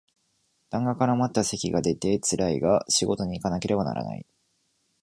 [0.71, 4.25] 痰が絡まった咳が出てつらいが仕事にいかなければならない